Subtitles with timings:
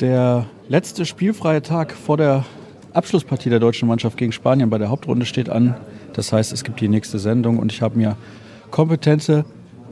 [0.00, 2.46] Der letzte spielfreie Tag vor der
[2.94, 5.74] Abschlusspartie der deutschen Mannschaft gegen Spanien bei der Hauptrunde steht an.
[6.14, 8.16] Das heißt, es gibt die nächste Sendung und ich habe mir
[8.70, 9.44] kompetente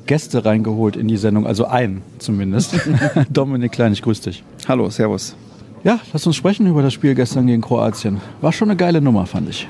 [0.06, 2.74] Gäste reingeholt in die Sendung, also einen zumindest.
[3.30, 4.42] Dominik Klein, ich grüße dich.
[4.66, 5.36] Hallo, Servus.
[5.84, 8.18] Ja, lass uns sprechen über das Spiel gestern gegen Kroatien.
[8.40, 9.68] War schon eine geile Nummer, fand ich.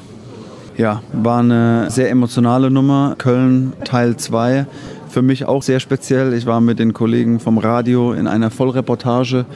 [0.76, 3.16] Ja, war eine sehr emotionale Nummer.
[3.18, 4.66] Köln Teil 2
[5.08, 6.32] für mich auch sehr speziell.
[6.34, 9.46] Ich war mit den Kollegen vom Radio in einer Vollreportage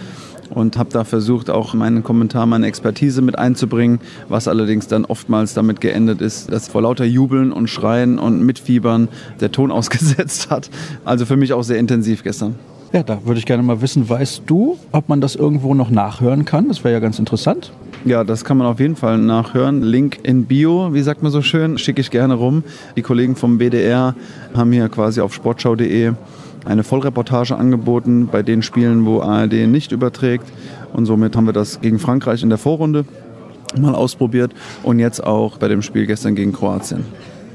[0.54, 5.54] und habe da versucht, auch meinen Kommentar, meine Expertise mit einzubringen, was allerdings dann oftmals
[5.54, 9.08] damit geendet ist, dass vor lauter Jubeln und Schreien und Mitfiebern
[9.40, 10.70] der Ton ausgesetzt hat.
[11.04, 12.56] Also für mich auch sehr intensiv gestern.
[12.92, 16.44] Ja, da würde ich gerne mal wissen, weißt du, ob man das irgendwo noch nachhören
[16.44, 16.68] kann?
[16.68, 17.72] Das wäre ja ganz interessant.
[18.04, 19.82] Ja, das kann man auf jeden Fall nachhören.
[19.82, 22.64] Link in Bio, wie sagt man so schön, schicke ich gerne rum.
[22.96, 24.14] Die Kollegen vom BDR
[24.54, 26.12] haben hier quasi auf sportschau.de
[26.64, 30.46] eine Vollreportage angeboten bei den Spielen, wo ARD nicht überträgt.
[30.92, 33.04] Und somit haben wir das gegen Frankreich in der Vorrunde
[33.78, 37.04] mal ausprobiert und jetzt auch bei dem Spiel gestern gegen Kroatien.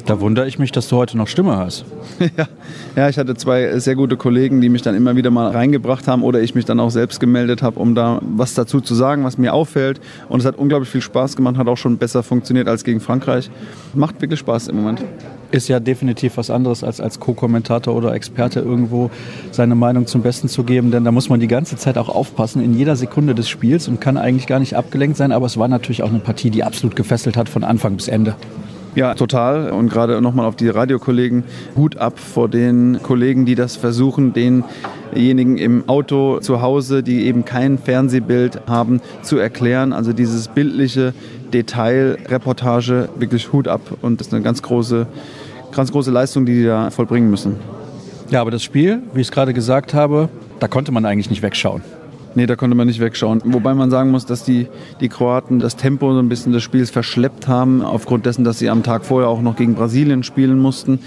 [0.08, 1.84] Da wundere ich mich, dass du heute noch Stimme hast.
[2.38, 2.48] ja.
[2.96, 6.24] ja, ich hatte zwei sehr gute Kollegen, die mich dann immer wieder mal reingebracht haben
[6.24, 9.38] oder ich mich dann auch selbst gemeldet habe, um da was dazu zu sagen, was
[9.38, 10.00] mir auffällt.
[10.30, 13.52] Und es hat unglaublich viel Spaß gemacht, hat auch schon besser funktioniert als gegen Frankreich.
[13.94, 15.04] Macht wirklich Spaß im Moment.
[15.50, 19.10] Ist ja definitiv was anderes, als als Co-Kommentator oder Experte irgendwo
[19.52, 22.62] seine Meinung zum Besten zu geben, denn da muss man die ganze Zeit auch aufpassen
[22.64, 25.32] in jeder Sekunde des Spiels und kann eigentlich gar nicht abgelenkt sein.
[25.32, 28.36] Aber es war natürlich auch eine Partie, die absolut gefesselt hat von Anfang bis Ende.
[28.96, 29.72] Ja, total.
[29.72, 31.44] Und gerade nochmal auf die Radiokollegen,
[31.76, 37.46] Hut ab vor den Kollegen, die das versuchen, denjenigen im Auto zu Hause, die eben
[37.46, 39.94] kein Fernsehbild haben, zu erklären.
[39.94, 41.14] Also dieses bildliche
[41.54, 43.82] Detailreportage, wirklich Hut ab.
[44.02, 45.06] Und das ist eine ganz große,
[45.72, 47.58] ganz große Leistung, die die da vollbringen müssen.
[48.30, 50.30] Ja, aber das Spiel, wie ich es gerade gesagt habe,
[50.60, 51.82] da konnte man eigentlich nicht wegschauen.
[52.38, 53.42] Nee, da konnte man nicht wegschauen.
[53.46, 54.68] Wobei man sagen muss, dass die,
[55.02, 58.70] die Kroaten das Tempo so ein bisschen des Spiels verschleppt haben, aufgrund dessen, dass sie
[58.70, 61.00] am Tag vorher auch noch gegen Brasilien spielen mussten,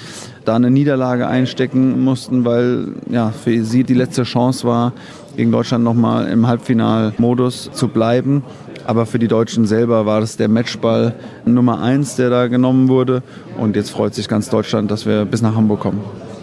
[0.45, 4.93] da eine Niederlage einstecken mussten, weil ja, für sie die letzte Chance war,
[5.37, 8.43] gegen Deutschland nochmal im Halbfinalmodus zu bleiben.
[8.85, 13.23] Aber für die Deutschen selber war das der Matchball Nummer eins, der da genommen wurde.
[13.57, 16.01] Und jetzt freut sich ganz Deutschland, dass wir bis nach Hamburg kommen.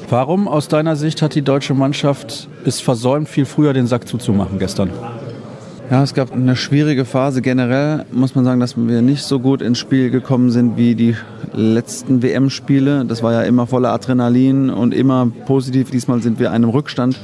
[0.09, 4.57] Warum aus deiner Sicht hat die deutsche Mannschaft es versäumt, viel früher den Sack zuzumachen
[4.57, 4.89] gestern?
[5.91, 7.41] Ja, es gab eine schwierige Phase.
[7.41, 11.15] Generell muss man sagen, dass wir nicht so gut ins Spiel gekommen sind wie die
[11.53, 13.03] letzten WM-Spiele.
[13.03, 15.91] Das war ja immer voller Adrenalin und immer positiv.
[15.91, 17.19] Diesmal sind wir einem Rückstand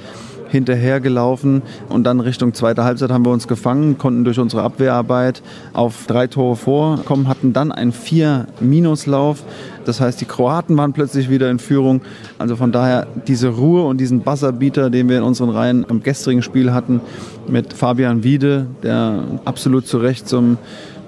[0.53, 5.41] hinterhergelaufen und dann Richtung zweite Halbzeit haben wir uns gefangen, konnten durch unsere Abwehrarbeit
[5.73, 9.43] auf drei Tore vorkommen, hatten dann einen Vier-Minus-Lauf.
[9.83, 12.01] Das heißt, die Kroaten waren plötzlich wieder in Führung.
[12.37, 16.43] Also von daher diese Ruhe und diesen Buzzerbeater, den wir in unseren Reihen im gestrigen
[16.43, 17.01] Spiel hatten
[17.47, 20.57] mit Fabian Wiede, der absolut zu Recht zum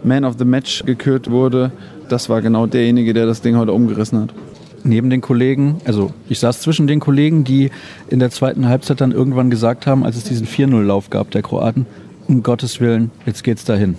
[0.04, 1.72] Man of the Match gekürt wurde,
[2.10, 4.34] das war genau derjenige, der das Ding heute umgerissen hat
[4.86, 7.72] neben den Kollegen, also ich saß zwischen den Kollegen, die
[8.10, 11.86] in der zweiten Halbzeit dann irgendwann gesagt haben, als es diesen 4-0-Lauf gab der Kroaten,
[12.28, 13.96] um Gottes Willen, jetzt geht's dahin.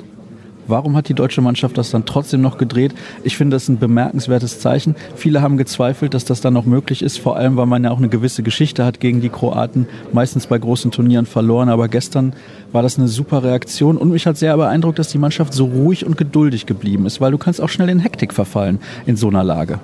[0.69, 2.93] Warum hat die deutsche Mannschaft das dann trotzdem noch gedreht?
[3.23, 4.97] Ich finde das ein bemerkenswertes Zeichen.
[5.15, 7.99] Viele haben gezweifelt, dass das dann noch möglich ist, vor allem weil man ja auch
[7.99, 11.69] eine gewisse Geschichte hat gegen die Kroaten, meistens bei großen Turnieren verloren.
[11.69, 12.33] Aber gestern
[12.73, 16.05] war das eine super Reaktion und mich hat sehr beeindruckt, dass die Mannschaft so ruhig
[16.05, 19.45] und geduldig geblieben ist, weil du kannst auch schnell in Hektik verfallen in so einer
[19.45, 19.79] Lage.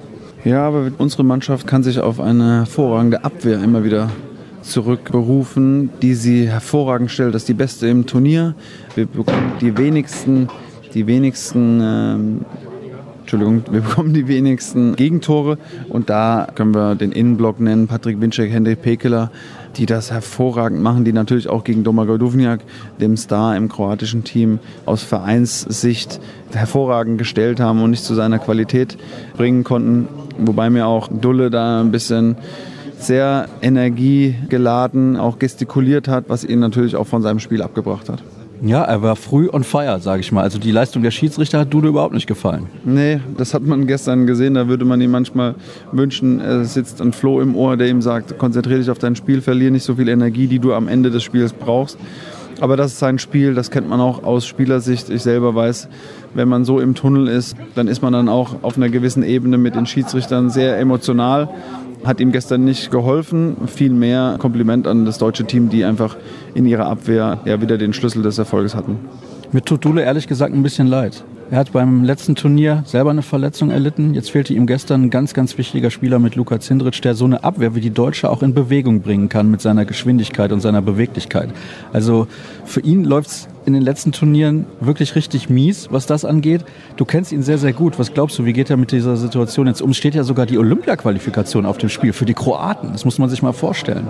[0.45, 4.11] Ja, aber unsere Mannschaft kann sich auf eine hervorragende Abwehr immer wieder
[4.63, 7.35] zurückberufen, die sie hervorragend stellt.
[7.35, 8.55] Das ist die beste im Turnier.
[8.97, 10.49] Wir bekommen die wenigsten,
[10.95, 12.45] die wenigsten ähm,
[13.33, 15.57] Entschuldigung, wir bekommen die wenigsten Gegentore
[15.89, 19.31] und da können wir den Innenblock nennen, Patrick Winczek, Hendrik Pekeler,
[19.77, 22.61] die das hervorragend machen, die natürlich auch gegen Domagoj Duvniak,
[23.01, 26.21] dem Star im kroatischen Team, aus Vereinssicht
[26.53, 28.99] hervorragend gestellt haben und nicht zu seiner Qualität
[29.35, 30.09] bringen konnten.
[30.37, 32.37] Wobei mir auch Dulle da ein bisschen
[32.99, 38.23] sehr energiegeladen auch gestikuliert hat, was ihn natürlich auch von seinem Spiel abgebracht hat.
[38.65, 40.43] Ja, er war früh on fire, sage ich mal.
[40.43, 42.67] Also die Leistung der Schiedsrichter hat Dude überhaupt nicht gefallen.
[42.85, 44.55] Nee, das hat man gestern gesehen.
[44.55, 45.57] Da würde man ihm manchmal
[45.91, 49.41] wünschen, es sitzt ein Floh im Ohr, der ihm sagt, konzentriere dich auf dein Spiel,
[49.41, 51.99] verliere nicht so viel Energie, die du am Ende des Spiels brauchst.
[52.61, 55.11] Aber das ist sein Spiel, das kennt man auch aus Spielersicht.
[55.11, 55.89] Ich selber weiß,
[56.35, 59.59] wenn man so im Tunnel ist, dann ist man dann auch auf einer gewissen Ebene
[59.59, 61.49] mit den Schiedsrichtern sehr emotional.
[62.05, 63.57] Hat ihm gestern nicht geholfen.
[63.67, 66.17] Vielmehr Kompliment an das deutsche Team, die einfach
[66.55, 68.99] in ihrer Abwehr ja wieder den Schlüssel des Erfolges hatten.
[69.53, 71.25] Mir tut Dule ehrlich gesagt ein bisschen leid.
[71.53, 74.15] Er hat beim letzten Turnier selber eine Verletzung erlitten.
[74.15, 77.45] Jetzt fehlte ihm gestern ein ganz, ganz wichtiger Spieler mit Luka Zindric, der so eine
[77.45, 81.51] Abwehr wie die Deutsche auch in Bewegung bringen kann mit seiner Geschwindigkeit und seiner Beweglichkeit.
[81.93, 82.27] Also
[82.65, 86.65] für ihn läuft es in den letzten Turnieren wirklich richtig mies, was das angeht.
[86.97, 87.99] Du kennst ihn sehr, sehr gut.
[87.99, 89.91] Was glaubst du, wie geht er mit dieser Situation jetzt um?
[89.91, 92.93] Es steht ja sogar die Olympia-Qualifikation auf dem Spiel für die Kroaten.
[92.93, 94.09] Das muss man sich mal vorstellen.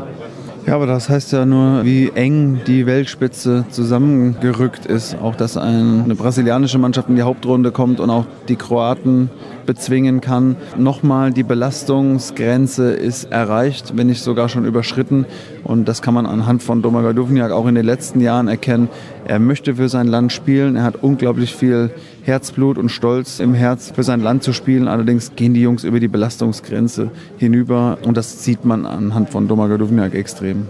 [0.64, 5.16] Ja, aber das heißt ja nur, wie eng die Weltspitze zusammengerückt ist.
[5.20, 9.28] Auch, dass eine brasilianische Mannschaft in die Hauptrunde kommt und auch die Kroaten
[9.66, 10.54] bezwingen kann.
[10.78, 15.26] Nochmal, die Belastungsgrenze ist erreicht, wenn nicht sogar schon überschritten.
[15.64, 18.88] Und das kann man anhand von Domagoj Duvniak auch in den letzten Jahren erkennen.
[19.24, 20.76] Er möchte für sein Land spielen.
[20.76, 21.90] Er hat unglaublich viel
[22.24, 24.86] Herzblut und Stolz im Herz für sein Land zu spielen.
[24.86, 27.98] Allerdings gehen die Jungs über die Belastungsgrenze hinüber.
[28.02, 30.66] Und das sieht man anhand von Domagoj Duvniak extrem.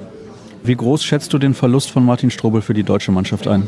[0.65, 3.67] Wie groß schätzt du den Verlust von Martin Strobel für die deutsche Mannschaft ein?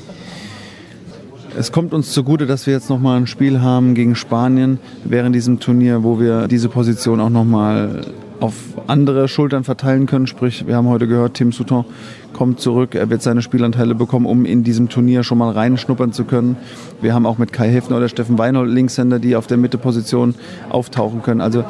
[1.57, 5.61] Es kommt uns zugute, dass wir jetzt nochmal ein Spiel haben gegen Spanien während diesem
[5.61, 8.01] Turnier, wo wir diese Position auch nochmal
[8.41, 8.55] auf
[8.87, 10.27] andere Schultern verteilen können.
[10.27, 11.85] Sprich, wir haben heute gehört, Tim Souton
[12.33, 12.95] kommt zurück.
[12.95, 16.57] Er wird seine Spielanteile bekommen, um in diesem Turnier schon mal reinschnuppern zu können.
[17.01, 20.35] Wir haben auch mit Kai Hefner oder Steffen Weinhold Linkshänder, die auf der Mitteposition
[20.71, 21.41] auftauchen können.
[21.41, 21.65] Also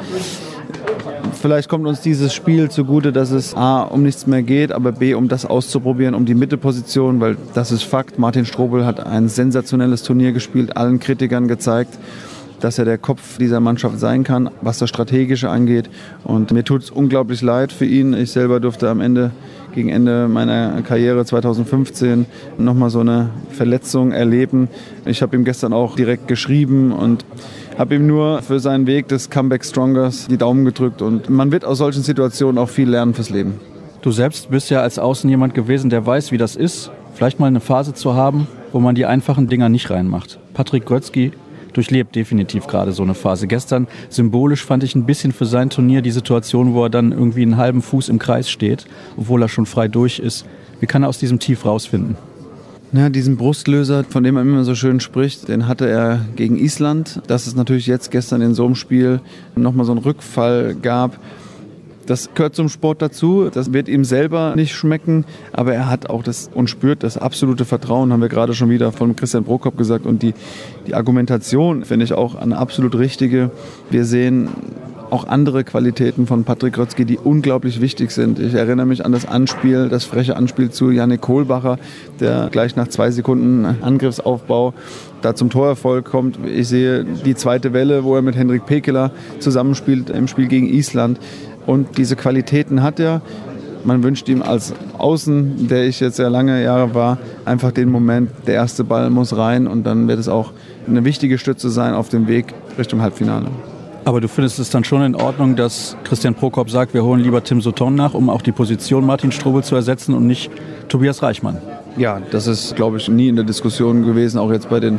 [1.41, 5.13] Vielleicht kommt uns dieses Spiel zugute, dass es A, um nichts mehr geht, aber B,
[5.13, 8.19] um das auszuprobieren, um die Mitteposition, weil das ist Fakt.
[8.19, 11.99] Martin Strobel hat ein sensationelles Turnier gespielt, allen Kritikern gezeigt,
[12.65, 15.91] dass er der Kopf dieser Mannschaft sein kann, was das Strategische angeht.
[16.25, 18.15] Und mir tut es unglaublich leid für ihn.
[18.15, 19.33] Ich selber durfte am Ende
[19.75, 22.25] gegen Ende meiner Karriere 2015
[22.57, 24.69] nochmal so eine Verletzung erleben.
[25.05, 27.27] Ich habe ihm gestern auch direkt geschrieben und
[27.77, 31.67] habe ihm nur für seinen Weg des Comeback Strongers die Daumen gedrückt und man wird
[31.67, 33.61] aus solchen Situationen auch viel lernen fürs Leben.
[34.01, 37.47] Du selbst bist ja als Außen jemand gewesen, der weiß, wie das ist, vielleicht mal
[37.47, 40.39] eine Phase zu haben, wo man die einfachen Dinger nicht reinmacht.
[40.55, 41.33] Patrick Grötzky
[41.77, 43.47] durchlebt definitiv gerade so eine Phase.
[43.47, 47.43] Gestern symbolisch fand ich ein bisschen für sein Turnier die Situation, wo er dann irgendwie
[47.43, 48.87] einen halben Fuß im Kreis steht,
[49.17, 50.47] obwohl er schon frei durch ist.
[50.81, 52.17] Wie kann er aus diesem Tief rausfinden?
[52.93, 57.21] Ja, diesen Brustlöser, von dem man immer so schön spricht, den hatte er gegen Island.
[57.27, 59.21] Dass es natürlich jetzt gestern in so einem Spiel
[59.57, 61.19] nochmal so einen Rückfall gab,
[62.07, 63.51] das gehört zum Sport dazu.
[63.53, 67.65] Das wird ihm selber nicht schmecken, aber er hat auch das und spürt das absolute
[67.65, 70.07] Vertrauen, haben wir gerade schon wieder von Christian Prokop gesagt.
[70.07, 70.35] Und die,
[70.87, 73.51] die Argumentation finde ich auch eine absolut richtige.
[73.91, 74.49] Wir sehen
[75.11, 78.41] auch andere Qualitäten von Patrick Rotzki, die unglaublich wichtig sind.
[78.41, 81.79] Ich erinnere mich an das Anspiel, das freche Anspiel zu Janik Kohlbacher,
[82.19, 84.75] der gleich nach zwei Sekunden Angriffsaufbau
[85.23, 86.39] da zum Torerfolg kommt.
[86.45, 91.19] Ich sehe die zweite Welle, wo er mit Hendrik Pekeler zusammenspielt im Spiel gegen Island.
[91.67, 93.23] Und diese Qualitäten hat er.
[93.85, 98.31] Man wünscht ihm als Außen, der ich jetzt sehr lange Jahre war, einfach den Moment,
[98.47, 100.53] der erste Ball muss rein und dann wird es auch
[100.89, 103.49] eine wichtige Stütze sein auf dem Weg Richtung Halbfinale.
[104.07, 107.43] Aber du findest es dann schon in Ordnung, dass Christian Prokop sagt, wir holen lieber
[107.43, 110.51] Tim Sutton nach, um auch die Position Martin Strobel zu ersetzen und nicht
[110.89, 111.59] Tobias Reichmann?
[111.97, 114.99] Ja, das ist, glaube ich, nie in der Diskussion gewesen, auch jetzt bei den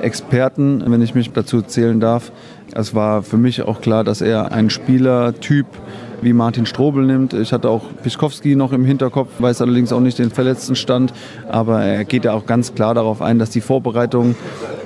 [0.00, 2.32] Experten, wenn ich mich dazu zählen darf.
[2.72, 5.66] Es war für mich auch klar, dass er ein Spielertyp
[6.22, 7.34] wie Martin Strobel nimmt.
[7.34, 11.12] Ich hatte auch Pischkowski noch im Hinterkopf, weiß allerdings auch nicht den verletzten Stand.
[11.48, 14.34] Aber er geht ja auch ganz klar darauf ein, dass die Vorbereitung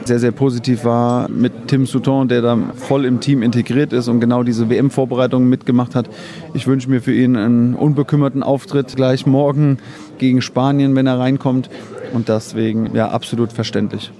[0.04, 4.20] sehr, sehr positiv war mit Tim Souton, der da voll im Team integriert ist und
[4.20, 6.08] genau diese WM-Vorbereitung mitgemacht hat.
[6.54, 9.78] Ich wünsche mir für ihn einen unbekümmerten Auftritt gleich morgen
[10.18, 11.70] gegen Spanien, wenn er reinkommt.
[12.12, 14.10] Und deswegen, ja, absolut verständlich.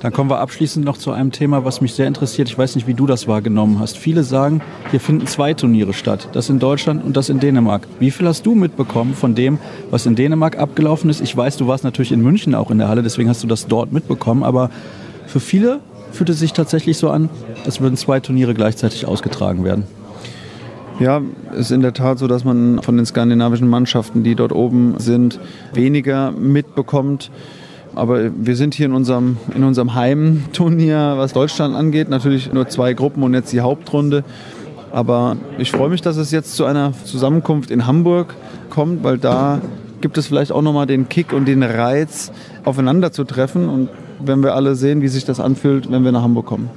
[0.00, 2.48] Dann kommen wir abschließend noch zu einem Thema, was mich sehr interessiert.
[2.48, 3.96] Ich weiß nicht, wie du das wahrgenommen hast.
[3.96, 4.60] Viele sagen,
[4.90, 6.28] hier finden zwei Turniere statt.
[6.32, 7.88] Das in Deutschland und das in Dänemark.
[7.98, 9.58] Wie viel hast du mitbekommen von dem,
[9.90, 11.20] was in Dänemark abgelaufen ist?
[11.22, 13.66] Ich weiß, du warst natürlich in München auch in der Halle, deswegen hast du das
[13.66, 14.42] dort mitbekommen.
[14.42, 14.70] Aber
[15.26, 15.80] für viele
[16.12, 17.30] fühlt es sich tatsächlich so an,
[17.64, 19.84] als würden zwei Turniere gleichzeitig ausgetragen werden.
[20.98, 21.20] Ja,
[21.52, 24.94] es ist in der Tat so, dass man von den skandinavischen Mannschaften, die dort oben
[24.98, 25.38] sind,
[25.74, 27.30] weniger mitbekommt.
[27.96, 32.10] Aber wir sind hier in unserem, in unserem Heimturnier, was Deutschland angeht.
[32.10, 34.22] Natürlich nur zwei Gruppen und jetzt die Hauptrunde.
[34.92, 38.34] Aber ich freue mich, dass es jetzt zu einer Zusammenkunft in Hamburg
[38.68, 39.62] kommt, weil da
[40.02, 42.32] gibt es vielleicht auch nochmal den Kick und den Reiz,
[42.64, 43.66] aufeinander zu treffen.
[43.68, 43.88] Und
[44.20, 46.68] wenn wir alle sehen, wie sich das anfühlt, wenn wir nach Hamburg kommen.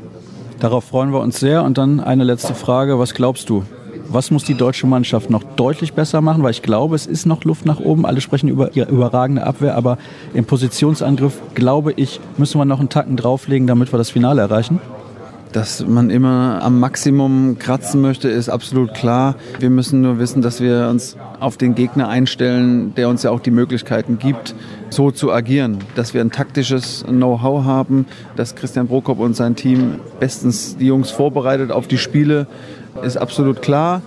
[0.62, 1.64] Darauf freuen wir uns sehr.
[1.64, 2.98] Und dann eine letzte Frage.
[2.98, 3.66] Was glaubst du?
[4.12, 6.42] Was muss die deutsche Mannschaft noch deutlich besser machen?
[6.42, 8.08] Weil ich glaube, es ist noch Luft nach oben.
[8.08, 10.00] Alle sprechen über ihre überragende Abwehr, aber
[10.34, 14.80] im Positionsangriff, glaube ich, müssen wir noch einen Tacken drauflegen, damit wir das Finale erreichen.
[15.52, 19.36] Dass man immer am Maximum kratzen möchte, ist absolut klar.
[19.60, 23.40] Wir müssen nur wissen, dass wir uns auf den Gegner einstellen, der uns ja auch
[23.40, 24.54] die Möglichkeiten gibt,
[24.90, 25.80] so zu agieren.
[25.96, 31.10] Dass wir ein taktisches Know-how haben, dass Christian Prokop und sein Team bestens die Jungs
[31.10, 32.46] vorbereitet auf die Spiele,
[33.04, 34.02] ist absolut klar.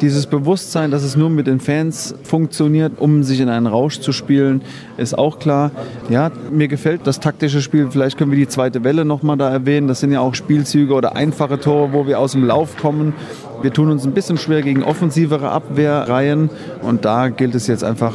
[0.00, 4.12] dieses Bewusstsein, dass es nur mit den Fans funktioniert, um sich in einen Rausch zu
[4.12, 4.62] spielen,
[4.96, 5.70] ist auch klar.
[6.08, 7.88] Ja, mir gefällt das taktische Spiel.
[7.90, 9.88] Vielleicht können wir die zweite Welle nochmal da erwähnen.
[9.88, 13.14] Das sind ja auch Spielzüge oder einfache Tore, wo wir aus dem Lauf kommen.
[13.62, 16.48] Wir tun uns ein bisschen schwer gegen offensivere Abwehrreihen
[16.82, 18.14] und da gilt es jetzt einfach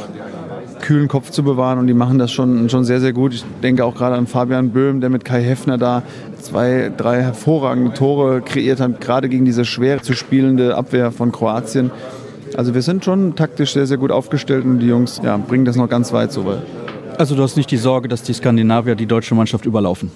[0.86, 3.34] kühlen Kopf zu bewahren und die machen das schon, schon sehr, sehr gut.
[3.34, 6.04] Ich denke auch gerade an Fabian Böhm, der mit Kai Heffner da
[6.40, 11.90] zwei, drei hervorragende Tore kreiert hat, gerade gegen diese schwer zu spielende Abwehr von Kroatien.
[12.56, 15.74] Also wir sind schon taktisch sehr, sehr gut aufgestellt und die Jungs ja, bringen das
[15.74, 16.62] noch ganz weit so weit.
[17.18, 20.12] Also du hast nicht die Sorge, dass die Skandinavier die deutsche Mannschaft überlaufen?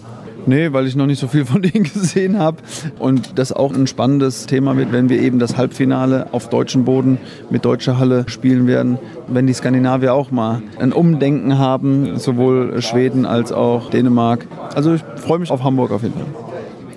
[0.47, 2.59] Nee, weil ich noch nicht so viel von denen gesehen habe.
[2.99, 7.19] Und das auch ein spannendes Thema wird, wenn wir eben das Halbfinale auf deutschem Boden
[7.51, 8.99] mit deutscher Halle spielen werden.
[9.29, 14.47] Wenn die Skandinavier auch mal ein Umdenken haben, sowohl Schweden als auch Dänemark.
[14.75, 16.50] Also ich freue mich auf Hamburg auf jeden Fall.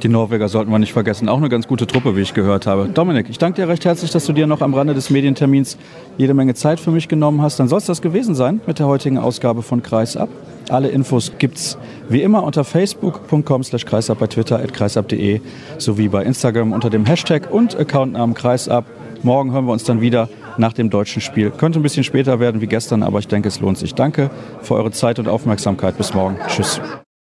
[0.03, 1.29] Die Norweger sollten wir nicht vergessen.
[1.29, 2.89] Auch eine ganz gute Truppe, wie ich gehört habe.
[2.89, 5.77] Dominik, ich danke dir recht herzlich, dass du dir noch am Rande des Medientermins
[6.17, 7.60] jede Menge Zeit für mich genommen hast.
[7.60, 10.27] Dann soll es das gewesen sein mit der heutigen Ausgabe von Kreis ab.
[10.69, 11.77] Alle Infos gibt's
[12.10, 15.39] wie immer unter facebook.com slash kreisab, bei Twitter at kreisab.de
[15.77, 18.86] sowie bei Instagram unter dem Hashtag und Accountnamen kreisab.
[19.24, 21.50] Morgen hören wir uns dann wieder nach dem deutschen Spiel.
[21.51, 23.95] Könnte ein bisschen später werden wie gestern, aber ich denke, es lohnt sich.
[23.95, 24.29] Danke
[24.62, 25.98] für eure Zeit und Aufmerksamkeit.
[25.98, 26.38] Bis morgen.
[26.48, 26.81] Tschüss.